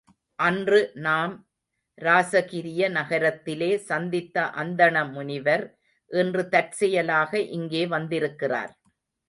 [0.39, 1.33] அன்று நாம்
[1.97, 5.65] இராசகிரிய நகரத்திலே சந்தித்த அந்தண முனிவர்,
[6.11, 8.73] இன்று தற்செயலாக இங்கே வந்திருக்கிறார்.